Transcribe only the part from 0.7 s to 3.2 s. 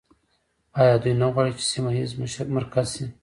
آیا دوی نه غواړي چې سیمه ییز مرکز شي؟